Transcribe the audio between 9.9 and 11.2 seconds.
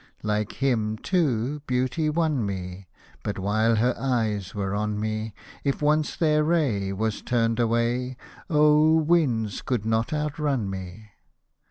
outrun me.